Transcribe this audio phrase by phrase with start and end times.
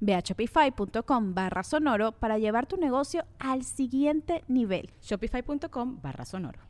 [0.00, 4.90] Ve a shopify.com barra sonoro para llevar tu negocio al siguiente nivel.
[5.02, 6.60] Shopify.com barra sonoro.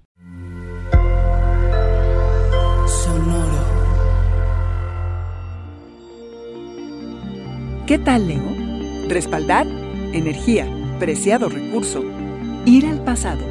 [2.87, 3.79] Sonoro.
[7.87, 9.09] ¿Qué tal, Leo?
[9.09, 9.67] Respaldar,
[10.13, 10.67] energía,
[10.99, 12.05] preciado recurso,
[12.67, 13.43] ir al pasado.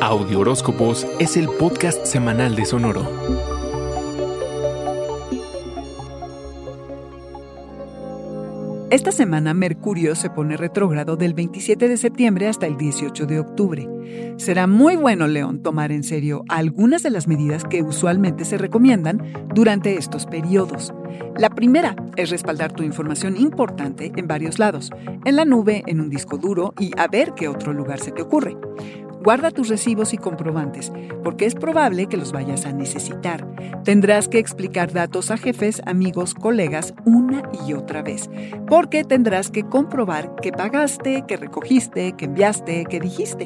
[0.00, 3.57] Audio Horóscopos es el podcast semanal de Sonoro.
[8.90, 13.86] Esta semana Mercurio se pone retrógrado del 27 de septiembre hasta el 18 de octubre.
[14.38, 19.22] Será muy bueno, León, tomar en serio algunas de las medidas que usualmente se recomiendan
[19.54, 20.94] durante estos periodos.
[21.36, 24.90] La primera es respaldar tu información importante en varios lados,
[25.26, 28.22] en la nube, en un disco duro y a ver qué otro lugar se te
[28.22, 28.56] ocurre.
[29.28, 30.90] Guarda tus recibos y comprobantes,
[31.22, 33.46] porque es probable que los vayas a necesitar.
[33.84, 38.30] Tendrás que explicar datos a jefes, amigos, colegas una y otra vez,
[38.66, 43.44] porque tendrás que comprobar que pagaste, que recogiste, que enviaste, que dijiste.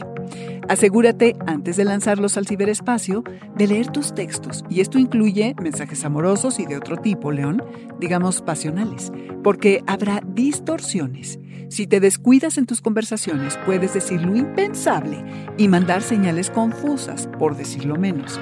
[0.69, 3.25] Asegúrate, antes de lanzarlos al ciberespacio,
[3.57, 7.61] de leer tus textos, y esto incluye mensajes amorosos y de otro tipo, León,
[7.99, 9.11] digamos pasionales,
[9.43, 11.41] porque habrá distorsiones.
[11.69, 15.25] Si te descuidas en tus conversaciones, puedes decir lo impensable
[15.57, 18.39] y mandar señales confusas, por decirlo menos.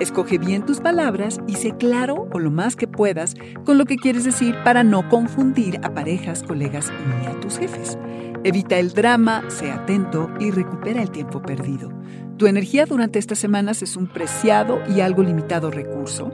[0.00, 3.96] Escoge bien tus palabras y sé claro o lo más que puedas con lo que
[3.96, 7.96] quieres decir para no confundir a parejas, colegas ni a tus jefes.
[8.42, 11.90] Evita el drama, sé atento y recupera el tiempo perdido.
[12.36, 16.32] Tu energía durante estas semanas es un preciado y algo limitado recurso.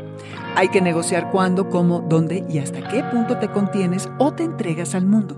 [0.57, 4.95] Hay que negociar cuándo, cómo, dónde y hasta qué punto te contienes o te entregas
[4.95, 5.37] al mundo.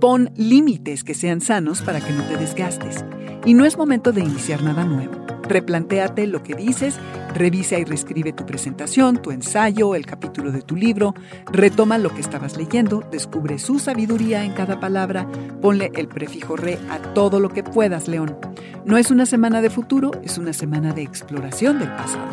[0.00, 3.04] Pon límites que sean sanos para que no te desgastes.
[3.44, 5.12] Y no es momento de iniciar nada nuevo.
[5.48, 6.96] Replantéate lo que dices,
[7.34, 11.14] revisa y reescribe tu presentación, tu ensayo, el capítulo de tu libro,
[11.50, 15.26] retoma lo que estabas leyendo, descubre su sabiduría en cada palabra,
[15.60, 18.36] ponle el prefijo re a todo lo que puedas, León.
[18.84, 22.28] No es una semana de futuro, es una semana de exploración del pasado.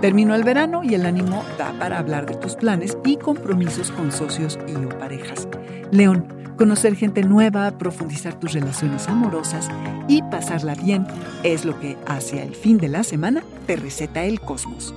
[0.00, 4.12] Terminó el verano y el ánimo da para hablar de tus planes y compromisos con
[4.12, 5.46] socios y o parejas.
[5.90, 9.70] León, Conocer gente nueva, profundizar tus relaciones amorosas
[10.08, 11.06] y pasarla bien
[11.42, 14.94] es lo que hacia el fin de la semana te receta el cosmos.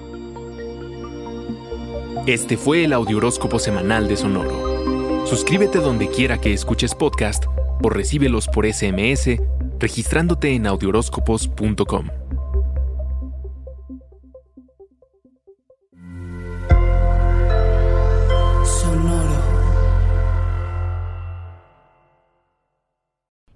[2.27, 5.25] Este fue el Audioróscopo Semanal de Sonoro.
[5.25, 7.45] Suscríbete donde quiera que escuches podcast
[7.81, 9.39] o recíbelos por SMS
[9.79, 12.22] registrándote en audioróscopos.com.